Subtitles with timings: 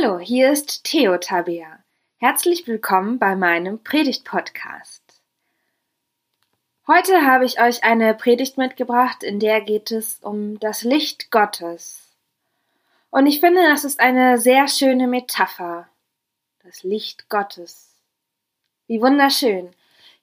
[0.00, 1.82] Hallo, hier ist Theo Tabea.
[2.18, 5.02] Herzlich willkommen bei meinem Predigt-Podcast.
[6.86, 12.16] Heute habe ich euch eine Predigt mitgebracht, in der geht es um das Licht Gottes.
[13.10, 15.88] Und ich finde, das ist eine sehr schöne Metapher.
[16.62, 18.00] Das Licht Gottes.
[18.86, 19.74] Wie wunderschön.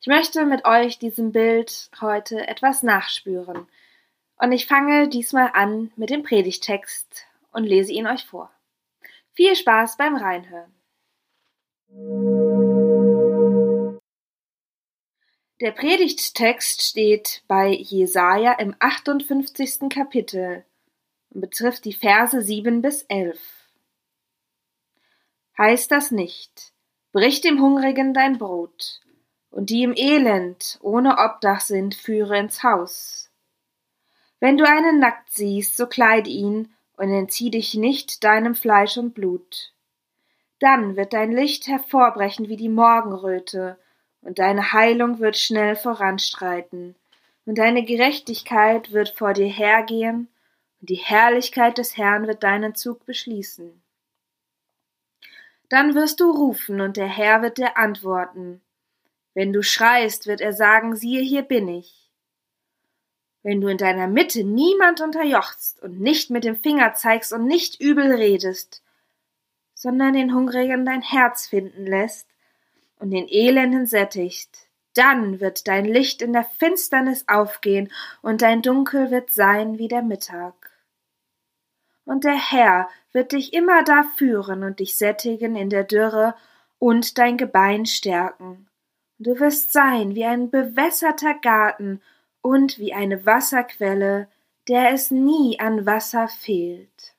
[0.02, 3.68] Ich möchte mit euch diesem Bild heute etwas nachspüren.
[4.38, 8.52] Und ich fange diesmal an mit dem Predigtext und lese ihn euch vor.
[9.38, 10.74] Viel Spaß beim Reinhören.
[15.62, 19.90] Der Predigttext steht bei Jesaja im 58.
[19.90, 20.66] Kapitel
[21.30, 23.40] und betrifft die Verse 7 bis 11.
[25.56, 26.74] Heißt das nicht,
[27.12, 29.02] brich dem Hungrigen dein Brot,
[29.52, 33.30] und die im Elend ohne Obdach sind, führe ins Haus.
[34.40, 39.14] Wenn du einen nackt siehst, so kleid ihn und entzieh dich nicht deinem Fleisch und
[39.14, 39.74] Blut.
[40.60, 43.78] Dann wird dein Licht hervorbrechen wie die Morgenröte,
[44.22, 46.96] und deine Heilung wird schnell voranstreiten,
[47.46, 50.28] und deine Gerechtigkeit wird vor dir hergehen,
[50.82, 53.82] und die Herrlichkeit des Herrn wird deinen Zug beschließen.
[55.70, 58.62] Dann wirst du rufen, und der Herr wird dir antworten.
[59.34, 62.07] Wenn du schreist, wird er sagen, siehe, hier bin ich
[63.48, 67.80] wenn du in deiner Mitte niemand unterjochst und nicht mit dem Finger zeigst und nicht
[67.80, 68.84] übel redest,
[69.74, 72.28] sondern den Hungrigen dein Herz finden lässt
[73.00, 77.90] und den Elenden sättigst, dann wird dein Licht in der Finsternis aufgehen
[78.22, 80.54] und dein Dunkel wird sein wie der Mittag.
[82.04, 86.36] Und der Herr wird dich immer da führen und dich sättigen in der Dürre
[86.80, 88.68] und dein Gebein stärken.
[89.20, 92.02] Du wirst sein wie ein bewässerter Garten
[92.48, 94.30] und wie eine Wasserquelle,
[94.70, 97.14] der es nie an Wasser fehlt.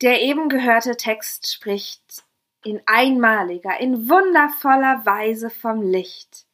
[0.00, 2.24] Der eben gehörte Text spricht
[2.64, 6.46] in einmaliger, in wundervoller Weise vom Licht.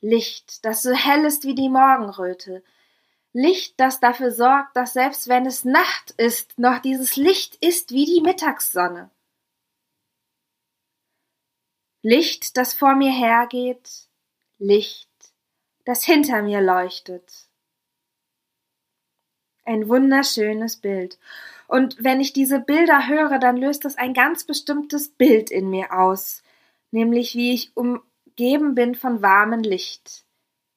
[0.00, 2.62] Licht, das so hell ist wie die Morgenröte.
[3.32, 8.04] Licht, das dafür sorgt, dass selbst wenn es Nacht ist, noch dieses Licht ist wie
[8.04, 9.10] die Mittagssonne.
[12.08, 13.90] Licht, das vor mir hergeht,
[14.58, 15.10] Licht,
[15.84, 17.48] das hinter mir leuchtet.
[19.64, 21.18] Ein wunderschönes Bild.
[21.66, 25.92] Und wenn ich diese Bilder höre, dann löst das ein ganz bestimmtes Bild in mir
[25.98, 26.44] aus,
[26.92, 30.24] nämlich wie ich umgeben bin von warmem Licht,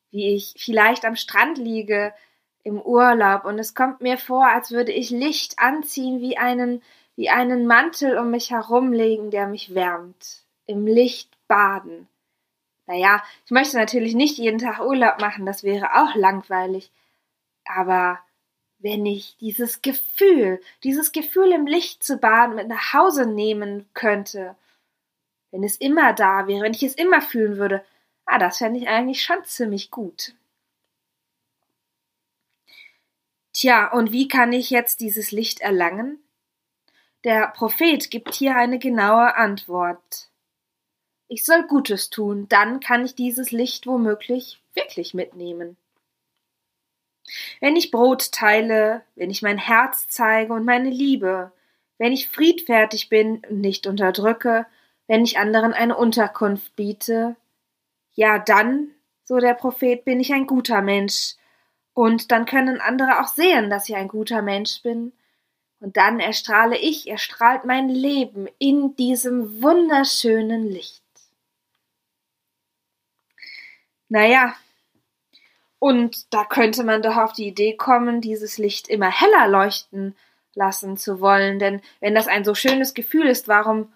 [0.09, 2.11] wie ich vielleicht am Strand liege
[2.63, 6.81] im Urlaub und es kommt mir vor, als würde ich Licht anziehen wie einen
[7.15, 12.07] wie einen Mantel um mich herumlegen, der mich wärmt im Licht baden.
[12.85, 16.91] Naja, ich möchte natürlich nicht jeden Tag Urlaub machen, das wäre auch langweilig.
[17.65, 18.19] Aber
[18.77, 24.55] wenn ich dieses Gefühl, dieses Gefühl im Licht zu baden mit nach Hause nehmen könnte,
[25.51, 27.83] wenn es immer da wäre, wenn ich es immer fühlen würde,
[28.25, 30.33] ah, das fände ich eigentlich schon ziemlich gut.
[33.53, 36.19] Tja, und wie kann ich jetzt dieses Licht erlangen?
[37.23, 40.28] Der Prophet gibt hier eine genaue Antwort.
[41.31, 45.77] Ich soll Gutes tun, dann kann ich dieses Licht womöglich wirklich mitnehmen.
[47.61, 51.51] Wenn ich Brot teile, wenn ich mein Herz zeige und meine Liebe,
[51.99, 54.65] wenn ich friedfertig bin und nicht unterdrücke,
[55.05, 57.35] wenn ich anderen eine Unterkunft biete,
[58.15, 58.89] ja dann,
[59.23, 61.35] so der Prophet, bin ich ein guter Mensch,
[61.93, 65.13] und dann können andere auch sehen, dass ich ein guter Mensch bin,
[65.79, 71.03] und dann erstrahle ich, erstrahlt mein Leben in diesem wunderschönen Licht.
[74.09, 74.55] Naja,
[75.79, 80.15] und da könnte man doch auf die Idee kommen, dieses Licht immer heller leuchten
[80.53, 83.93] lassen zu wollen, denn wenn das ein so schönes Gefühl ist, warum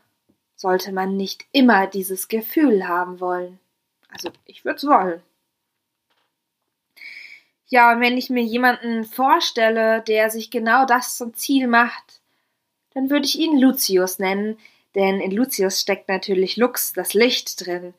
[0.56, 3.60] sollte man nicht immer dieses Gefühl haben wollen?
[4.08, 5.22] Also ich würde es wollen.
[7.68, 12.22] Ja, und wenn ich mir jemanden vorstelle, der sich genau das zum Ziel macht,
[12.94, 14.58] dann würde ich ihn Lucius nennen,
[14.96, 17.96] denn in Lucius steckt natürlich Lux, das Licht drin.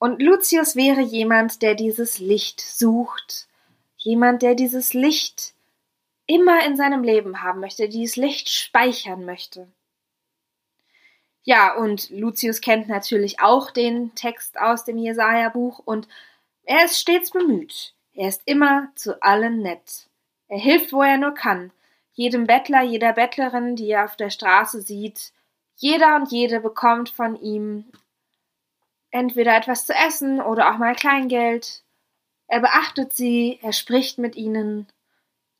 [0.00, 3.46] Und Lucius wäre jemand, der dieses Licht sucht,
[3.98, 5.52] jemand, der dieses Licht
[6.24, 9.68] immer in seinem Leben haben möchte, dieses Licht speichern möchte.
[11.42, 16.08] Ja, und Lucius kennt natürlich auch den Text aus dem Jesaja-Buch und
[16.64, 17.92] er ist stets bemüht.
[18.14, 20.08] Er ist immer zu allen nett.
[20.48, 21.72] Er hilft, wo er nur kann.
[22.14, 25.32] Jedem Bettler, jeder Bettlerin, die er auf der Straße sieht.
[25.76, 27.84] Jeder und jede bekommt von ihm
[29.10, 31.82] entweder etwas zu essen oder auch mal Kleingeld.
[32.46, 34.86] Er beachtet sie, er spricht mit ihnen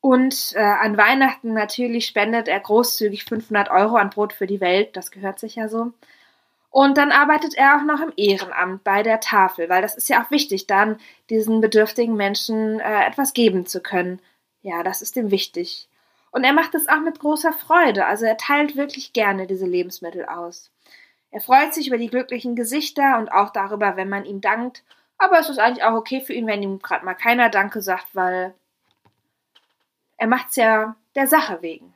[0.01, 4.97] und äh, an Weihnachten natürlich spendet er großzügig 500 Euro an Brot für die Welt,
[4.97, 5.93] das gehört sich ja so.
[6.71, 10.23] Und dann arbeitet er auch noch im Ehrenamt bei der Tafel, weil das ist ja
[10.23, 10.99] auch wichtig, dann
[11.29, 14.21] diesen bedürftigen Menschen äh, etwas geben zu können.
[14.63, 15.89] Ja, das ist ihm wichtig.
[16.31, 20.25] Und er macht es auch mit großer Freude, also er teilt wirklich gerne diese Lebensmittel
[20.27, 20.71] aus.
[21.31, 24.83] Er freut sich über die glücklichen Gesichter und auch darüber, wenn man ihm dankt,
[25.17, 28.15] aber es ist eigentlich auch okay für ihn, wenn ihm gerade mal keiner Danke sagt,
[28.15, 28.55] weil
[30.17, 31.95] er macht's ja der Sache wegen.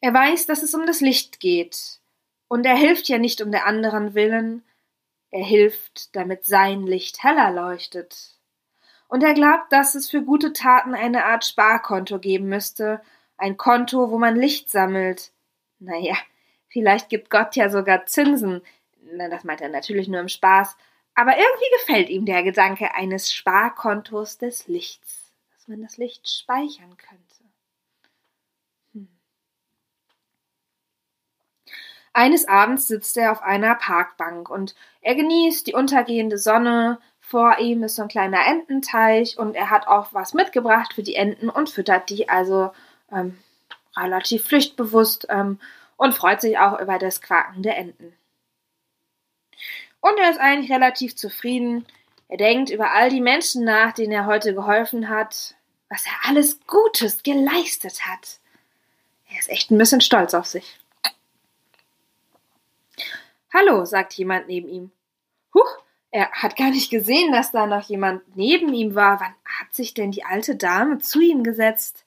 [0.00, 1.98] Er weiß, dass es um das Licht geht,
[2.48, 4.64] und er hilft ja nicht um der anderen willen,
[5.30, 8.38] er hilft, damit sein Licht heller leuchtet.
[9.08, 13.02] Und er glaubt, dass es für gute Taten eine Art Sparkonto geben müsste,
[13.36, 15.32] ein Konto, wo man Licht sammelt.
[15.78, 16.16] Naja,
[16.68, 18.62] vielleicht gibt Gott ja sogar Zinsen.
[19.12, 20.76] Na, das meint er natürlich nur im Spaß.
[21.14, 25.28] Aber irgendwie gefällt ihm der Gedanke eines Sparkontos des Lichts
[25.68, 27.44] man das Licht speichern könnte.
[28.94, 29.08] Hm.
[32.12, 37.00] Eines Abends sitzt er auf einer Parkbank und er genießt die untergehende Sonne.
[37.20, 41.14] Vor ihm ist so ein kleiner Ententeich und er hat auch was mitgebracht für die
[41.14, 42.72] Enten und füttert die also
[43.12, 43.38] ähm,
[43.96, 45.60] relativ pflichtbewusst ähm,
[45.98, 48.14] und freut sich auch über das Quaken der Enten.
[50.00, 51.84] Und er ist eigentlich relativ zufrieden.
[52.28, 55.54] Er denkt über all die Menschen nach, denen er heute geholfen hat
[55.88, 58.40] was er alles Gutes geleistet hat.
[59.30, 60.78] Er ist echt ein bisschen stolz auf sich.
[63.52, 64.90] Hallo, sagt jemand neben ihm.
[65.54, 65.78] Huch,
[66.10, 69.20] er hat gar nicht gesehen, dass da noch jemand neben ihm war.
[69.20, 72.04] Wann hat sich denn die alte Dame zu ihm gesetzt?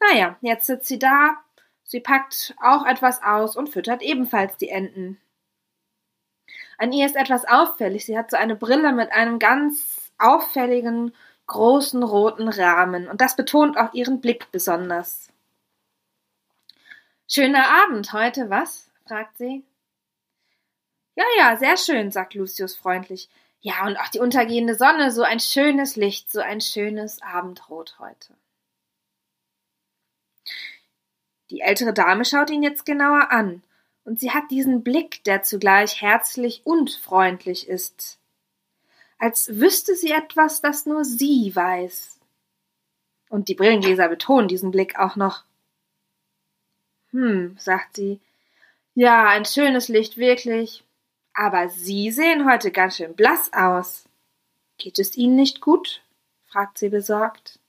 [0.00, 1.36] Naja, jetzt sitzt sie da.
[1.90, 5.20] Sie packt auch etwas aus und füttert ebenfalls die Enten.
[6.78, 8.06] An ihr ist etwas auffällig.
[8.06, 11.12] Sie hat so eine Brille mit einem ganz auffälligen
[11.48, 15.32] großen roten Rahmen, und das betont auch ihren Blick besonders.
[17.26, 18.88] Schöner Abend heute, was?
[19.08, 19.64] fragt sie.
[21.16, 23.28] Ja, ja, sehr schön, sagt Lucius freundlich.
[23.62, 28.36] Ja, und auch die untergehende Sonne, so ein schönes Licht, so ein schönes Abendrot heute.
[31.50, 33.62] Die ältere Dame schaut ihn jetzt genauer an,
[34.04, 38.20] und sie hat diesen Blick, der zugleich herzlich und freundlich ist
[39.20, 42.18] als wüsste sie etwas, das nur sie weiß.
[43.28, 45.44] Und die Brillengläser betonen diesen Blick auch noch.
[47.10, 48.18] Hm, sagt sie.
[48.94, 50.84] Ja, ein schönes Licht, wirklich.
[51.34, 54.08] Aber Sie sehen heute ganz schön blass aus.
[54.78, 56.02] Geht es Ihnen nicht gut?
[56.46, 57.60] fragt sie besorgt.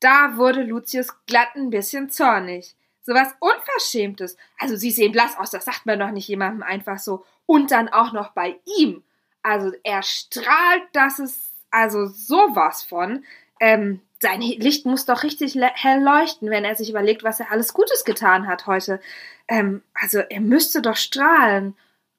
[0.00, 2.74] Da wurde Lucius glatt ein bisschen zornig.
[3.02, 4.36] So was Unverschämtes.
[4.58, 7.24] Also Sie sehen blass aus, das sagt man doch nicht jemandem einfach so.
[7.46, 9.02] Und dann auch noch bei ihm.
[9.42, 13.24] Also er strahlt, dass es also sowas von.
[13.60, 17.72] Ähm, sein Licht muss doch richtig hell leuchten, wenn er sich überlegt, was er alles
[17.72, 19.00] Gutes getan hat heute.
[19.46, 21.76] Ähm, also er müsste doch strahlen.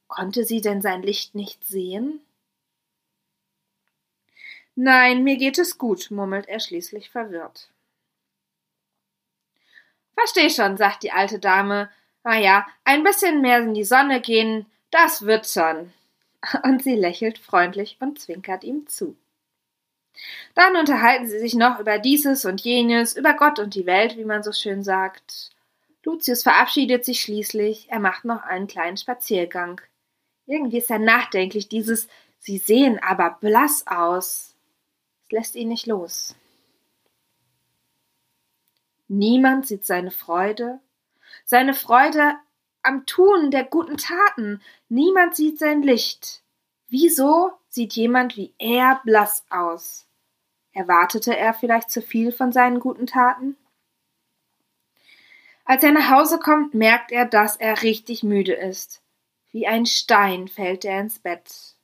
[0.08, 2.22] Konnte sie denn sein Licht nicht sehen?
[4.82, 7.70] Nein, mir geht es gut, murmelt er schließlich verwirrt.
[10.14, 11.90] Versteh schon, sagt die alte Dame.
[12.24, 15.92] Na ja, ein bisschen mehr in die Sonne gehen, das wird schon
[16.64, 19.18] und sie lächelt freundlich und zwinkert ihm zu.
[20.56, 24.24] Dann unterhalten sie sich noch über dieses und jenes, über Gott und die Welt, wie
[24.24, 25.50] man so schön sagt.
[26.06, 29.82] Lucius verabschiedet sich schließlich, er macht noch einen kleinen Spaziergang.
[30.46, 32.08] Irgendwie ist er nachdenklich, dieses
[32.38, 34.56] Sie sehen aber blass aus.
[35.30, 36.36] Lässt ihn nicht los.
[39.08, 40.80] Niemand sieht seine Freude,
[41.46, 42.36] seine Freude
[42.84, 44.62] am Tun der guten Taten.
[44.88, 46.44] Niemand sieht sein Licht.
[46.88, 50.08] Wieso sieht jemand wie er blass aus?
[50.72, 53.58] Erwartete er vielleicht zu viel von seinen guten Taten?
[55.66, 59.04] Als er nach Hause kommt, merkt er, dass er richtig müde ist.
[59.52, 61.76] Wie ein Stein fällt er ins Bett.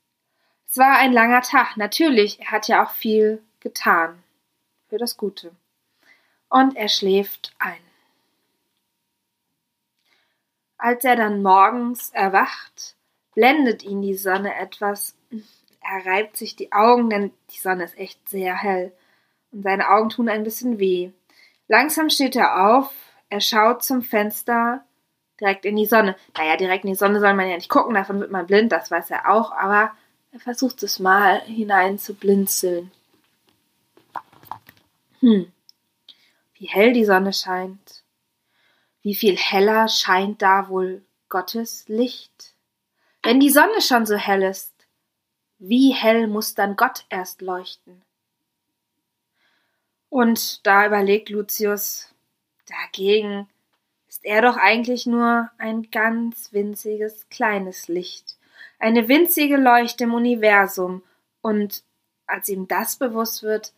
[0.75, 4.22] Es war ein langer Tag, natürlich, er hat ja auch viel getan
[4.89, 5.55] für das Gute.
[6.50, 7.79] Und er schläft ein.
[10.77, 12.98] Als er dann morgens erwacht,
[13.36, 15.15] blendet ihn die Sonne etwas.
[15.79, 18.91] Er reibt sich die Augen, denn die Sonne ist echt sehr hell.
[19.53, 21.12] Und seine Augen tun ein bisschen weh.
[21.70, 22.94] Langsam steht er auf,
[23.29, 24.84] er schaut zum Fenster,
[25.39, 26.17] direkt in die Sonne.
[26.38, 28.91] Naja, direkt in die Sonne soll man ja nicht gucken, davon wird man blind, das
[28.91, 29.94] weiß er auch, aber
[30.36, 32.92] er versucht es mal hinein zu blinzeln.
[35.22, 35.50] Hm,
[36.56, 38.04] wie hell die Sonne scheint.
[39.01, 42.54] Wie viel heller scheint da wohl Gottes Licht?
[43.24, 44.74] Wenn die Sonne schon so hell ist,
[45.58, 48.01] Wie hell muss dann Gott erst leuchten?
[50.10, 52.13] Und da überlegt Lucius,
[52.68, 53.48] dagegen
[54.10, 58.38] ist er doch eigentlich nur ein ganz winziges kleines Licht,
[58.79, 61.01] eine winzige Leuchte im Universum,
[61.41, 61.84] und
[62.27, 63.74] als ihm das bewusst wird,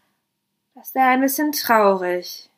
[0.81, 2.49] ist er ein bisschen traurig.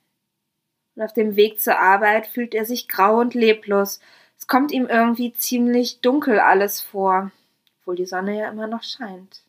[0.95, 3.99] Und auf dem Weg zur Arbeit fühlt er sich grau und leblos.
[4.37, 7.31] Es kommt ihm irgendwie ziemlich dunkel alles vor,
[7.79, 9.43] obwohl die Sonne ja immer noch scheint.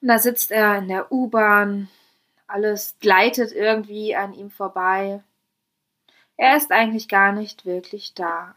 [0.00, 1.88] Und da sitzt er in der U-Bahn,
[2.46, 5.22] alles gleitet irgendwie an ihm vorbei.
[6.36, 8.54] Er ist eigentlich gar nicht wirklich da.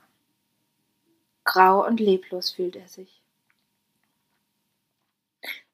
[1.50, 3.10] Grau und leblos fühlt er sich.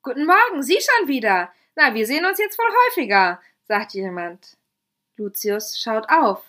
[0.02, 1.50] Guten Morgen, Sie schon wieder.
[1.76, 4.56] Na, wir sehen uns jetzt wohl häufiger, sagt jemand.
[5.18, 6.42] Lucius schaut auf.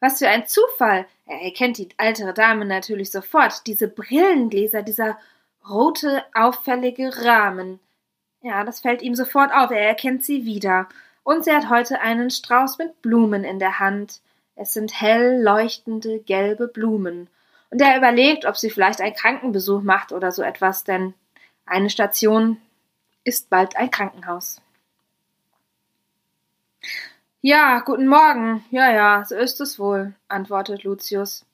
[0.00, 1.06] Was für ein Zufall!
[1.26, 3.68] Er erkennt die ältere Dame natürlich sofort.
[3.68, 5.16] Diese Brillengläser, dieser
[5.68, 7.78] rote, auffällige Rahmen.
[8.40, 9.70] Ja, das fällt ihm sofort auf.
[9.70, 10.88] Er erkennt sie wieder.
[11.22, 14.22] Und sie hat heute einen Strauß mit Blumen in der Hand.
[14.56, 17.28] Es sind hell leuchtende gelbe Blumen.
[17.72, 21.14] Und er überlegt, ob sie vielleicht einen Krankenbesuch macht oder so etwas, denn
[21.64, 22.60] eine Station
[23.24, 24.60] ist bald ein Krankenhaus.
[27.40, 28.62] Ja, guten Morgen.
[28.70, 31.46] Ja, ja, so ist es wohl, antwortet Lucius.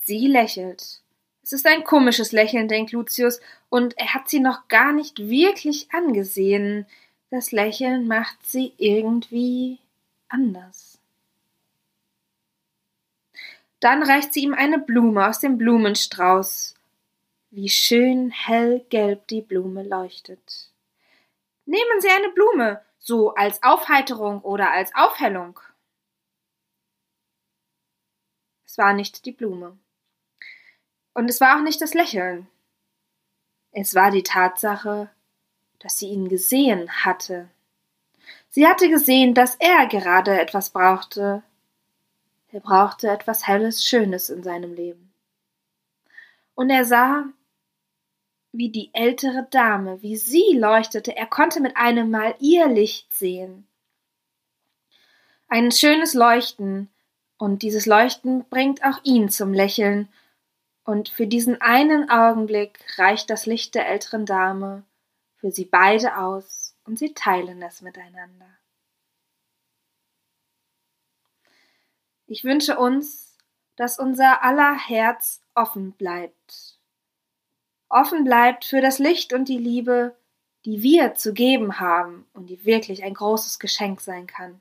[0.00, 1.00] Sie lächelt.
[1.44, 5.86] Es ist ein komisches Lächeln, denkt Lucius, und er hat sie noch gar nicht wirklich
[5.94, 6.84] angesehen.
[7.30, 9.78] Das Lächeln macht sie irgendwie
[10.28, 10.98] anders.
[13.82, 16.76] Dann reicht sie ihm eine Blume aus dem Blumenstrauß.
[17.50, 20.70] Wie schön hellgelb die Blume leuchtet.
[21.66, 25.58] Nehmen Sie eine Blume, so als Aufheiterung oder als Aufhellung.
[28.64, 29.76] Es war nicht die Blume.
[31.12, 32.46] Und es war auch nicht das Lächeln.
[33.72, 35.10] Es war die Tatsache,
[35.80, 37.48] dass sie ihn gesehen hatte.
[38.48, 41.42] Sie hatte gesehen, dass er gerade etwas brauchte.
[42.52, 45.14] Er brauchte etwas Helles, Schönes in seinem Leben.
[46.54, 47.24] Und er sah,
[48.52, 53.66] wie die ältere Dame, wie sie leuchtete, er konnte mit einem Mal ihr Licht sehen.
[55.48, 56.90] Ein schönes Leuchten,
[57.38, 60.08] und dieses Leuchten bringt auch ihn zum Lächeln,
[60.84, 64.84] und für diesen einen Augenblick reicht das Licht der älteren Dame
[65.36, 68.61] für sie beide aus, und sie teilen es miteinander.
[72.32, 73.36] Ich wünsche uns,
[73.76, 76.78] dass unser aller Herz offen bleibt
[77.92, 80.16] offen bleibt für das Licht und die Liebe,
[80.64, 84.60] die wir zu geben haben und die wirklich ein großes Geschenk sein kann.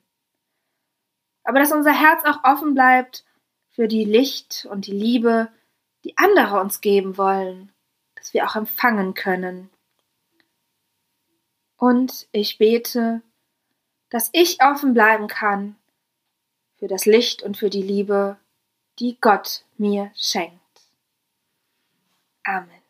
[1.44, 3.24] Aber dass unser Herz auch offen bleibt
[3.70, 5.50] für die Licht und die Liebe,
[6.04, 7.72] die andere uns geben wollen,
[8.16, 9.70] dass wir auch empfangen können.
[11.78, 13.22] Und ich bete,
[14.10, 15.78] dass ich offen bleiben kann
[16.82, 18.38] für das Licht und für die Liebe,
[18.98, 20.60] die Gott mir schenkt.
[22.44, 22.81] Amen.